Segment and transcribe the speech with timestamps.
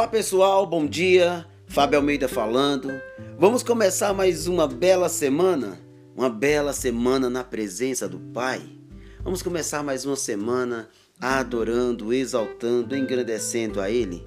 [0.00, 1.44] Olá pessoal, bom dia.
[1.66, 2.90] Fábio Almeida falando.
[3.38, 5.78] Vamos começar mais uma bela semana,
[6.16, 8.62] uma bela semana na presença do Pai.
[9.22, 10.88] Vamos começar mais uma semana
[11.20, 14.24] adorando, exaltando, engrandecendo a Ele.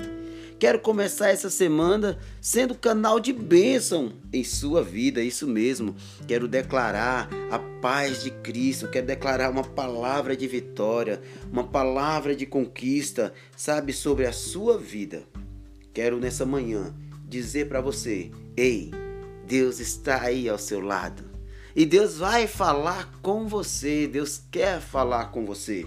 [0.59, 5.95] Quero começar essa semana sendo canal de bênção em sua vida, isso mesmo.
[6.27, 11.19] Quero declarar a paz de Cristo, quero declarar uma palavra de vitória,
[11.51, 15.23] uma palavra de conquista, sabe, sobre a sua vida.
[15.93, 16.93] Quero nessa manhã
[17.27, 18.91] dizer para você: ei,
[19.47, 21.23] Deus está aí ao seu lado.
[21.75, 25.85] E Deus vai falar com você, Deus quer falar com você.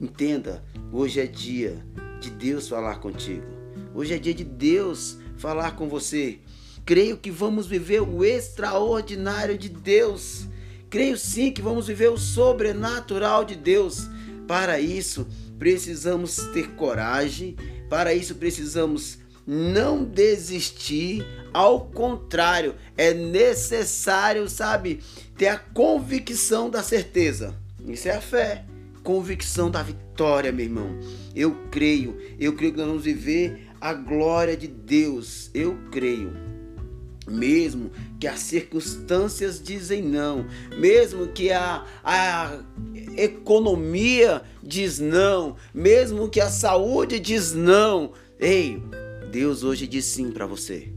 [0.00, 1.84] Entenda, hoje é dia
[2.20, 3.46] de Deus falar contigo.
[3.94, 6.38] Hoje é dia de Deus falar com você.
[6.84, 10.46] Creio que vamos viver o extraordinário de Deus.
[10.88, 14.08] Creio sim que vamos viver o sobrenatural de Deus.
[14.46, 15.26] Para isso,
[15.58, 17.56] precisamos ter coragem,
[17.88, 25.00] para isso, precisamos não desistir, ao contrário, é necessário, sabe,
[25.36, 27.54] ter a convicção da certeza.
[27.86, 28.64] Isso é a fé,
[29.04, 30.98] convicção da vitória, meu irmão.
[31.34, 35.48] Eu creio, eu creio que nós vamos viver a glória de Deus.
[35.54, 36.32] Eu creio.
[37.28, 40.46] Mesmo que as circunstâncias dizem não,
[40.78, 42.60] mesmo que a, a
[43.16, 48.80] economia diz não, mesmo que a saúde diz não, ei,
[49.30, 50.88] Deus hoje diz sim para você.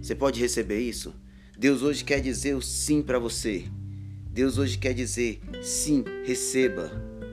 [0.00, 1.14] Você pode receber isso?
[1.56, 3.64] Deus hoje quer dizer o sim para você.
[4.30, 6.90] Deus hoje quer dizer sim, receba,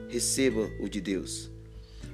[0.08, 1.50] receba o de Deus.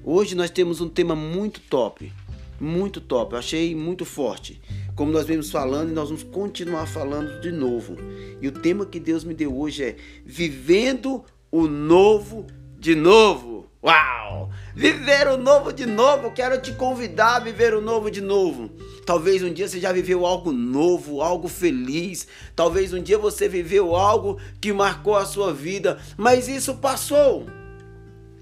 [0.04, 2.12] Hoje nós temos um tema muito top,
[2.60, 4.60] muito top, eu achei muito forte.
[4.94, 7.96] Como nós vemos falando e nós vamos continuar falando de novo.
[8.40, 12.46] E o tema que Deus me deu hoje é Vivendo o Novo
[12.78, 13.57] de Novo.
[13.88, 14.50] Uau!
[14.74, 18.70] Viver o novo de novo, quero te convidar a viver o novo de novo.
[19.06, 22.28] Talvez um dia você já viveu algo novo, algo feliz.
[22.54, 27.46] Talvez um dia você viveu algo que marcou a sua vida, mas isso passou.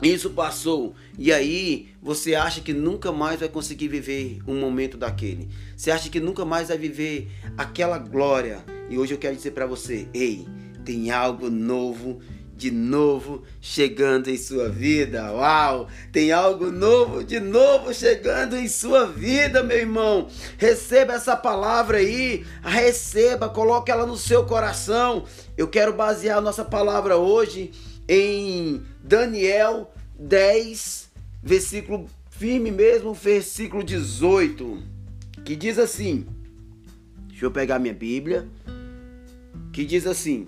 [0.02, 0.96] Isso passou.
[1.16, 5.48] E aí você acha que nunca mais vai conseguir viver um momento daquele.
[5.76, 8.64] Você acha que nunca mais vai viver aquela glória.
[8.90, 10.44] E hoje eu quero dizer para você, ei,
[10.84, 12.20] tem algo novo
[12.56, 15.30] de novo chegando em sua vida.
[15.32, 15.88] Uau!
[16.10, 20.28] Tem algo novo de novo chegando em sua vida, meu irmão.
[20.56, 25.24] Receba essa palavra aí, receba, coloque ela no seu coração.
[25.56, 27.72] Eu quero basear nossa palavra hoje
[28.08, 31.10] em Daniel 10,
[31.42, 34.82] versículo firme mesmo, versículo 18,
[35.44, 36.26] que diz assim:
[37.28, 38.48] Deixa eu pegar minha Bíblia,
[39.74, 40.46] que diz assim: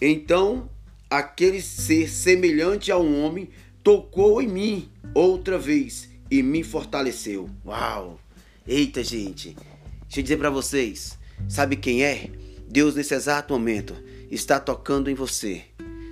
[0.00, 0.70] Então
[1.10, 3.48] aquele ser semelhante a um homem
[3.82, 7.48] tocou em mim outra vez e me fortaleceu.
[7.64, 8.20] Uau!
[8.66, 9.56] Eita, gente.
[10.02, 11.18] Deixa eu dizer para vocês,
[11.48, 12.30] sabe quem é?
[12.68, 13.94] Deus nesse exato momento
[14.30, 15.62] está tocando em você.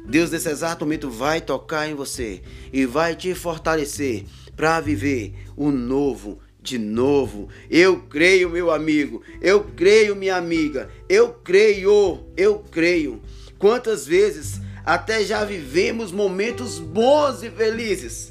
[0.07, 4.25] Deus nesse exato momento vai tocar em você e vai te fortalecer
[4.55, 7.49] para viver o novo de novo.
[7.69, 9.23] Eu creio, meu amigo.
[9.41, 10.89] Eu creio, minha amiga.
[11.09, 12.25] Eu creio.
[12.37, 13.21] Eu creio.
[13.59, 18.31] Quantas vezes até já vivemos momentos bons e felizes,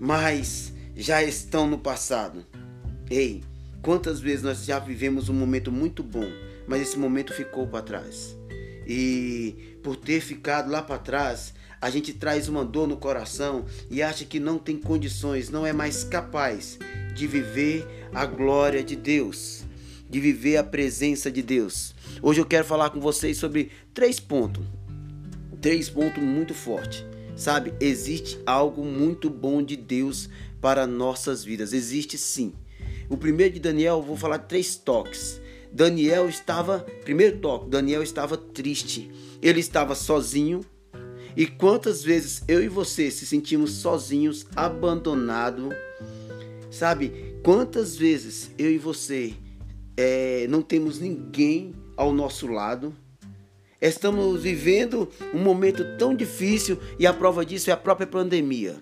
[0.00, 2.44] mas já estão no passado.
[3.08, 3.44] Ei,
[3.80, 6.26] quantas vezes nós já vivemos um momento muito bom,
[6.66, 8.36] mas esse momento ficou para trás.
[8.84, 14.02] E por ter ficado lá para trás, a gente traz uma dor no coração e
[14.02, 16.80] acha que não tem condições, não é mais capaz
[17.14, 19.62] de viver a glória de Deus,
[20.10, 21.94] de viver a presença de Deus.
[22.20, 24.64] Hoje eu quero falar com vocês sobre três pontos
[25.62, 27.04] três pontos muito fortes.
[27.36, 30.28] Sabe, existe algo muito bom de Deus
[30.60, 31.72] para nossas vidas.
[31.72, 32.52] Existe sim.
[33.08, 35.40] O primeiro de Daniel, eu vou falar três toques.
[35.72, 39.10] Daniel estava, primeiro toque, Daniel estava triste.
[39.40, 40.60] Ele estava sozinho.
[41.34, 45.72] E quantas vezes eu e você se sentimos sozinhos, abandonados?
[46.70, 49.32] Sabe, quantas vezes eu e você
[49.96, 52.94] é, não temos ninguém ao nosso lado?
[53.82, 58.76] Estamos vivendo um momento tão difícil e a prova disso é a própria pandemia.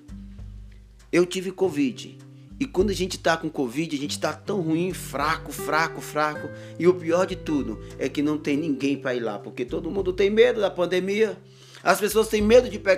[1.11, 2.19] Eu tive Covid.
[2.61, 6.51] E quando a gente está com Covid, a gente está tão ruim, fraco, fraco, fraco.
[6.79, 9.91] E o pior de tudo é que não tem ninguém para ir lá, porque todo
[9.91, 11.35] mundo tem medo da pandemia.
[11.83, 12.91] As pessoas têm medo de pe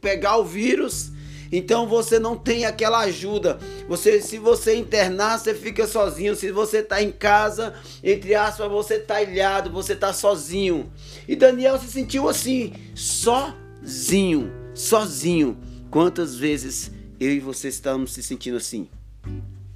[0.00, 1.11] pegar o vírus
[1.52, 3.58] então você não tem aquela ajuda.
[3.86, 6.34] Você, se você internar, você fica sozinho.
[6.34, 10.90] Se você está em casa, entre aspas, você está ilhado, você está sozinho.
[11.28, 15.58] E Daniel se sentiu assim, sozinho, sozinho.
[15.90, 16.90] Quantas vezes
[17.20, 18.88] eu e você estamos se sentindo assim?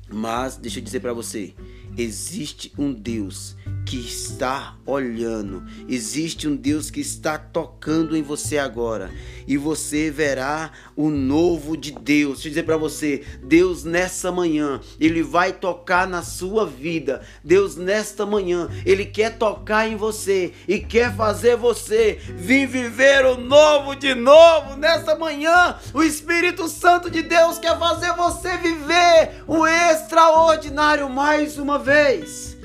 [0.08, 1.52] Mas deixa eu dizer para você,
[1.98, 3.54] existe um Deus
[3.86, 9.12] que está olhando, existe um Deus que está tocando em você agora,
[9.46, 12.34] e você verá o novo de Deus.
[12.34, 17.22] Deixa eu dizer para você, Deus nessa manhã, ele vai tocar na sua vida.
[17.44, 23.36] Deus nesta manhã, ele quer tocar em você e quer fazer você vir viver o
[23.36, 25.76] novo de novo nessa manhã.
[25.94, 32.55] O Espírito Santo de Deus quer fazer você viver o extraordinário mais uma vez.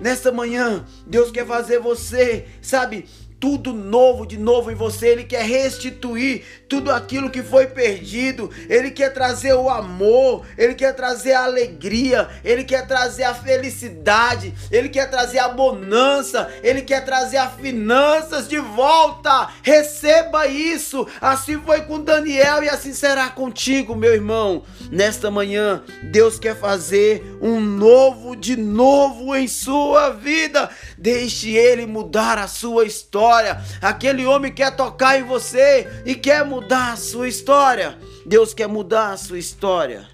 [0.00, 3.06] Nesta manhã, Deus quer fazer você, sabe,
[3.40, 5.08] tudo novo de novo em você.
[5.08, 8.50] Ele quer restituir tudo aquilo que foi perdido.
[8.68, 14.52] Ele quer trazer o amor, ele quer trazer a alegria, ele quer trazer a felicidade,
[14.70, 19.48] ele quer trazer a bonança, ele quer trazer as finanças de volta.
[19.62, 21.06] Receba isso.
[21.20, 24.64] Assim foi com Daniel e assim será contigo, meu irmão.
[24.92, 30.68] Nesta manhã, Deus quer fazer um novo de novo em sua vida.
[30.98, 33.29] Deixe ele mudar a sua história
[33.80, 37.98] Aquele homem quer tocar em você e quer mudar a sua história.
[38.26, 40.08] Deus quer mudar a sua história.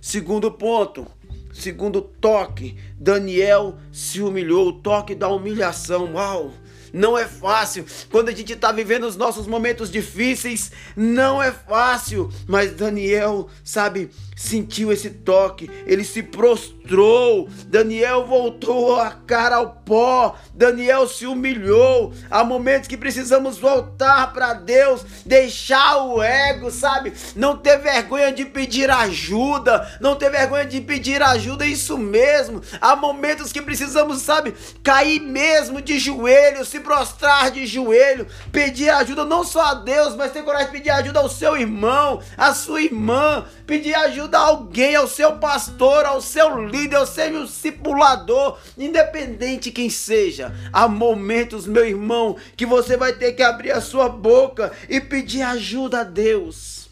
[0.00, 1.06] Segundo ponto,
[1.52, 6.14] segundo toque, Daniel se humilhou, o toque da humilhação.
[6.14, 6.52] Uau!
[6.92, 7.84] Não é fácil.
[8.10, 12.30] Quando a gente está vivendo os nossos momentos difíceis, não é fácil.
[12.46, 17.48] Mas Daniel, sabe, sentiu esse toque, ele se prostrou.
[17.66, 20.36] Daniel voltou a cara ao pó.
[20.54, 22.12] Daniel se humilhou.
[22.30, 27.14] Há momentos que precisamos voltar para Deus, deixar o ego, sabe?
[27.34, 32.60] Não ter vergonha de pedir ajuda, não ter vergonha de pedir ajuda, é isso mesmo.
[32.78, 39.24] Há momentos que precisamos, sabe, cair mesmo de joelho, se prostrar de joelho, pedir ajuda
[39.24, 42.82] não só a Deus, mas ter coragem de pedir ajuda ao seu irmão, à sua
[42.82, 49.70] irmã, pedir ajuda a alguém, ao seu pastor, ao seu líder, ao seu discipulador, independente
[49.70, 50.54] quem seja.
[50.72, 55.42] Há momentos, meu irmão, que você vai ter que abrir a sua boca e pedir
[55.42, 56.88] ajuda a Deus.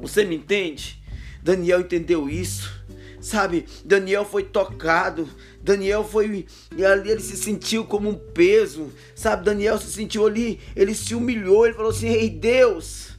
[0.00, 1.02] Você me entende?
[1.42, 2.78] Daniel entendeu isso.
[3.20, 5.28] Sabe, Daniel foi tocado,
[5.60, 6.46] Daniel foi
[6.86, 9.44] ali, ele se sentiu como um peso, sabe?
[9.44, 13.10] Daniel se sentiu ali, ele se humilhou, ele falou assim: Ei Deus,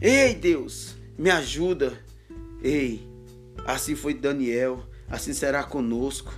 [0.00, 1.98] ei Deus, me ajuda.
[2.62, 3.06] Ei,
[3.64, 6.34] assim foi Daniel, assim será conosco.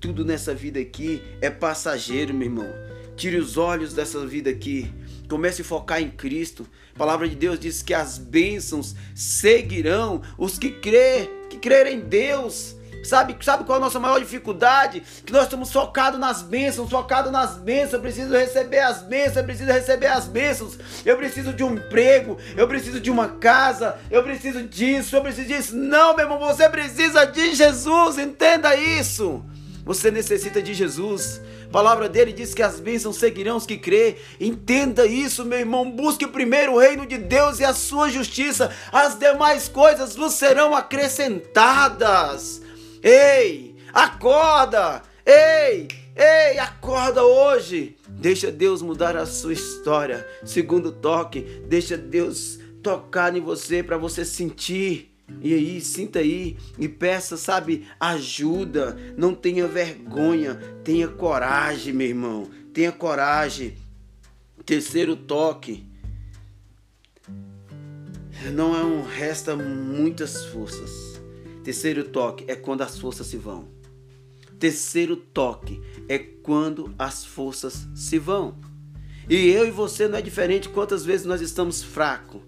[0.00, 2.68] Tudo nessa vida aqui é passageiro, meu irmão.
[3.16, 4.92] Tire os olhos dessa vida aqui.
[5.28, 6.66] Comece a focar em Cristo.
[6.94, 12.00] A palavra de Deus diz que as bênçãos seguirão os que crê, que crerem em
[12.00, 12.76] Deus.
[13.04, 15.02] Sabe, sabe qual é a nossa maior dificuldade?
[15.24, 17.94] Que nós estamos focados nas bênçãos, focados nas bênçãos.
[17.94, 20.78] Eu preciso receber as bênçãos, eu preciso receber as bênçãos.
[21.04, 25.48] Eu preciso de um emprego, eu preciso de uma casa, eu preciso disso, eu preciso
[25.48, 25.76] disso.
[25.76, 29.44] Não, meu irmão, você precisa de Jesus, entenda isso.
[29.84, 31.42] Você necessita de Jesus.
[31.66, 34.16] A palavra dele diz que as bênçãos seguirão os que crê.
[34.40, 35.90] Entenda isso, meu irmão.
[35.90, 38.70] Busque primeiro o reino de Deus e a sua justiça.
[38.90, 42.62] As demais coisas vos serão acrescentadas.
[43.06, 45.02] Ei, acorda!
[45.26, 47.98] Ei, ei, acorda hoje!
[48.08, 50.26] Deixa Deus mudar a sua história.
[50.42, 55.14] Segundo toque, deixa Deus tocar em você para você sentir.
[55.42, 58.96] E aí, sinta aí e peça, sabe, ajuda.
[59.18, 62.48] Não tenha vergonha, tenha coragem, meu irmão.
[62.72, 63.76] Tenha coragem.
[64.64, 65.86] Terceiro toque.
[68.54, 71.22] Não é um resta muitas forças
[71.64, 73.66] Terceiro toque é quando as forças se vão.
[74.58, 75.80] Terceiro toque
[76.10, 78.54] é quando as forças se vão.
[79.30, 82.42] E eu e você não é diferente quantas vezes nós estamos fracos.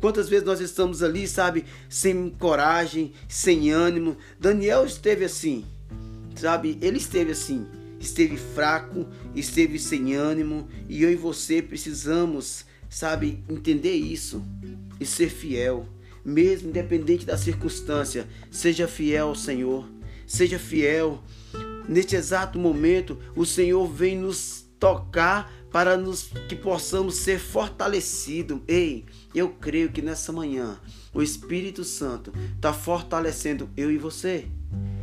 [0.00, 4.16] Quantas vezes nós estamos ali, sabe, sem coragem, sem ânimo.
[4.40, 5.66] Daniel esteve assim,
[6.34, 6.78] sabe?
[6.80, 7.66] Ele esteve assim,
[8.00, 10.66] esteve fraco, esteve sem ânimo.
[10.88, 14.42] E eu e você precisamos, sabe, entender isso
[14.98, 15.86] e ser fiel
[16.24, 18.26] mesmo independente da circunstância.
[18.50, 19.88] Seja fiel ao Senhor,
[20.26, 21.22] seja fiel.
[21.88, 28.60] Neste exato momento, o Senhor vem nos tocar para nos, que possamos ser fortalecidos.
[28.68, 30.78] Ei, eu creio que nessa manhã
[31.14, 34.46] o Espírito Santo está fortalecendo eu e você.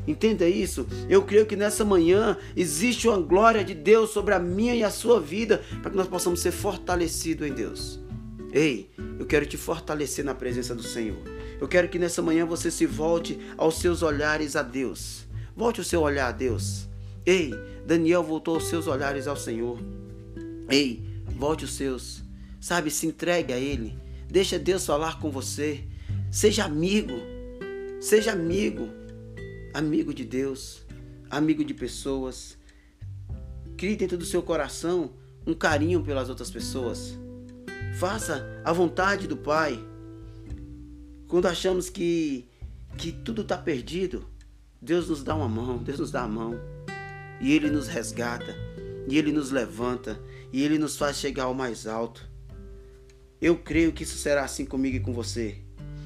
[0.07, 0.87] Entenda isso.
[1.07, 4.89] Eu creio que nessa manhã existe uma glória de Deus sobre a minha e a
[4.89, 7.99] sua vida para que nós possamos ser fortalecidos em Deus.
[8.51, 8.89] Ei,
[9.19, 11.21] eu quero te fortalecer na presença do Senhor.
[11.61, 15.27] Eu quero que nessa manhã você se volte aos seus olhares a Deus.
[15.55, 16.87] Volte o seu olhar a Deus.
[17.25, 17.51] Ei,
[17.85, 19.77] Daniel voltou os seus olhares ao Senhor.
[20.69, 22.23] Ei, volte os seus.
[22.59, 23.97] Sabe, se entregue a Ele.
[24.27, 25.83] Deixa Deus falar com você.
[26.31, 27.13] Seja amigo.
[27.99, 28.89] Seja amigo.
[29.73, 30.85] amigo de Deus,
[31.29, 32.57] amigo de pessoas.
[33.77, 35.13] Crie dentro do seu coração
[35.45, 37.17] um carinho pelas outras pessoas.
[37.99, 39.77] Faça a vontade do Pai.
[41.27, 42.47] Quando achamos que,
[42.97, 44.25] que tudo está perdido,
[44.81, 46.57] Deus nos dá uma mão, Deus nos dá a mão.
[47.41, 48.55] E Ele nos resgata,
[49.05, 50.17] e Ele nos levanta,
[50.53, 52.25] e Ele nos faz chegar ao mais alto.
[53.41, 55.57] Eu creio que isso será assim comigo e com você.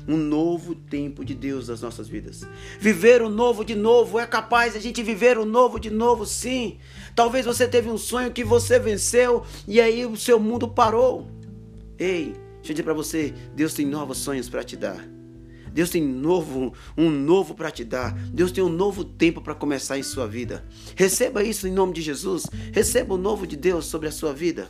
[0.07, 2.41] Um novo tempo de Deus nas nossas vidas.
[2.79, 6.79] Viver o novo de novo é capaz a gente viver o novo de novo, sim.
[7.15, 11.32] Talvez você teve um sonho que você venceu e aí o seu mundo parou.
[12.03, 15.07] Ei, deixa eu dizer para você, Deus tem novos sonhos para te dar.
[15.71, 18.13] Deus tem novo, um novo para te dar.
[18.27, 20.65] Deus tem um novo tempo para começar em sua vida.
[20.97, 22.45] Receba isso em nome de Jesus.
[22.73, 24.69] Receba o novo de Deus sobre a sua vida.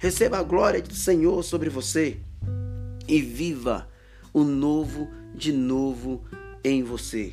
[0.00, 2.18] Receba a glória do Senhor sobre você
[3.06, 3.88] e viva
[4.32, 6.24] o novo de novo
[6.64, 7.32] em você,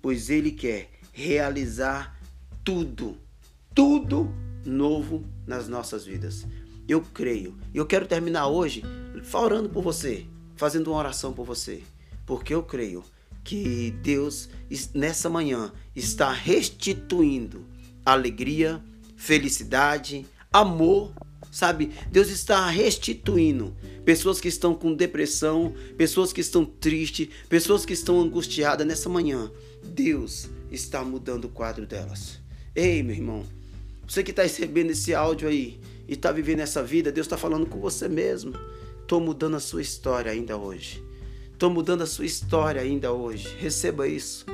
[0.00, 2.20] pois Ele quer realizar
[2.64, 3.16] tudo,
[3.72, 4.28] tudo
[4.66, 6.44] novo nas nossas vidas.
[6.92, 7.56] Eu creio.
[7.72, 8.82] E eu quero terminar hoje
[9.32, 11.82] orando por você, fazendo uma oração por você,
[12.26, 13.02] porque eu creio
[13.42, 14.50] que Deus
[14.92, 17.64] nessa manhã está restituindo
[18.04, 18.78] alegria,
[19.16, 21.14] felicidade, amor
[21.50, 21.92] sabe?
[22.10, 28.20] Deus está restituindo pessoas que estão com depressão, pessoas que estão tristes, pessoas que estão
[28.20, 29.50] angustiadas nessa manhã.
[29.82, 32.38] Deus está mudando o quadro delas.
[32.74, 33.46] Ei, meu irmão,
[34.06, 37.66] você que está recebendo esse áudio aí e está vivendo essa vida, Deus está falando
[37.66, 38.54] com você mesmo.
[39.00, 41.02] Estou mudando a sua história ainda hoje.
[41.52, 43.48] Estou mudando a sua história ainda hoje.
[43.58, 44.46] Receba isso.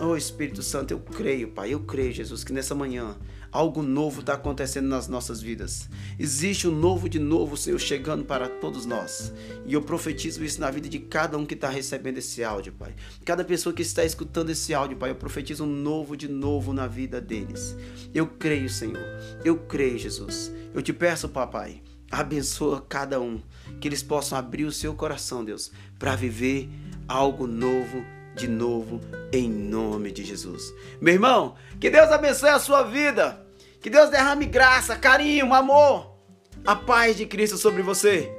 [0.00, 3.16] Oh Espírito Santo, eu creio, Pai, eu creio, Jesus, que nessa manhã
[3.52, 5.86] Algo novo está acontecendo nas nossas vidas.
[6.18, 9.30] Existe um novo de novo, Senhor, chegando para todos nós.
[9.66, 12.94] E eu profetizo isso na vida de cada um que está recebendo esse áudio, Pai.
[13.26, 16.86] Cada pessoa que está escutando esse áudio, Pai, eu profetizo um novo de novo na
[16.86, 17.76] vida deles.
[18.14, 19.04] Eu creio, Senhor.
[19.44, 20.50] Eu creio, Jesus.
[20.72, 23.38] Eu te peço, Papai, abençoa cada um.
[23.78, 26.70] Que eles possam abrir o seu coração, Deus, para viver
[27.06, 28.02] algo novo
[28.34, 29.00] de novo
[29.32, 30.72] em nome de Jesus.
[31.00, 33.44] Meu irmão, que Deus abençoe a sua vida.
[33.80, 36.16] Que Deus derrame graça, carinho, amor,
[36.64, 38.30] a paz de Cristo sobre você.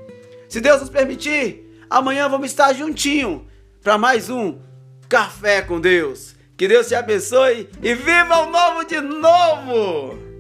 [0.47, 3.45] Se Deus nos permitir, amanhã vamos estar juntinho
[3.81, 4.59] para mais um
[5.09, 6.35] Café com Deus.
[6.55, 10.32] Que Deus te abençoe e viva o novo de novo!